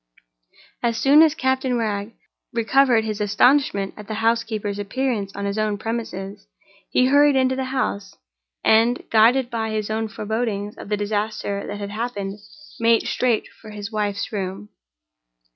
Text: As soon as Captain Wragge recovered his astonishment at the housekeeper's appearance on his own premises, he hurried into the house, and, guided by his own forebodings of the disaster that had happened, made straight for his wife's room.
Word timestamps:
As 0.81 0.97
soon 0.97 1.21
as 1.21 1.35
Captain 1.35 1.77
Wragge 1.77 2.13
recovered 2.51 3.03
his 3.03 3.21
astonishment 3.21 3.93
at 3.95 4.07
the 4.07 4.15
housekeeper's 4.15 4.79
appearance 4.79 5.31
on 5.35 5.45
his 5.45 5.59
own 5.59 5.77
premises, 5.77 6.47
he 6.89 7.05
hurried 7.05 7.35
into 7.35 7.55
the 7.55 7.65
house, 7.65 8.17
and, 8.63 9.03
guided 9.11 9.51
by 9.51 9.69
his 9.69 9.91
own 9.91 10.07
forebodings 10.07 10.75
of 10.75 10.89
the 10.89 10.97
disaster 10.97 11.67
that 11.67 11.77
had 11.77 11.91
happened, 11.91 12.39
made 12.79 13.05
straight 13.07 13.47
for 13.61 13.69
his 13.69 13.91
wife's 13.91 14.31
room. 14.31 14.69